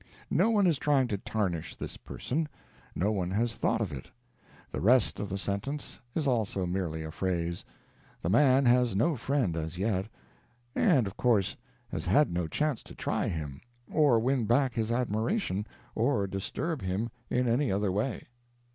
[0.31, 2.49] No one is trying to tarnish this person;
[2.95, 4.09] no one has thought of it.
[4.71, 7.63] The rest of the sentence is also merely a phrase;
[8.23, 10.07] the man has no friend as yet,
[10.73, 11.55] and of course
[11.91, 13.61] has had no chance to try him,
[13.91, 18.23] or win back his admiration, or disturb him in any other way.